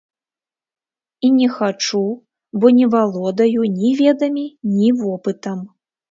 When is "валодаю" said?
2.93-3.61